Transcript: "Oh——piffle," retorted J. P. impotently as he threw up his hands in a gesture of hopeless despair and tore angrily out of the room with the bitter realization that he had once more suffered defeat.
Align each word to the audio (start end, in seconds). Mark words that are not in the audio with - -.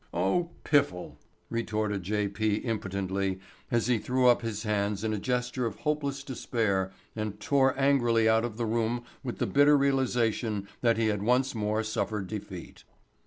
"Oh——piffle," 0.15 1.19
retorted 1.51 2.01
J. 2.01 2.27
P. 2.27 2.55
impotently 2.55 3.39
as 3.69 3.85
he 3.85 3.99
threw 3.99 4.25
up 4.25 4.41
his 4.41 4.63
hands 4.63 5.03
in 5.03 5.13
a 5.13 5.19
gesture 5.19 5.67
of 5.67 5.75
hopeless 5.75 6.23
despair 6.23 6.91
and 7.15 7.39
tore 7.39 7.79
angrily 7.79 8.27
out 8.27 8.43
of 8.43 8.57
the 8.57 8.65
room 8.65 9.03
with 9.23 9.37
the 9.37 9.45
bitter 9.45 9.77
realization 9.77 10.67
that 10.81 10.97
he 10.97 11.09
had 11.09 11.21
once 11.21 11.53
more 11.53 11.83
suffered 11.83 12.25
defeat. 12.25 12.83